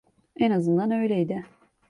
En 0.35 0.51
azından 0.51 0.91
öyleydi. 0.93 1.45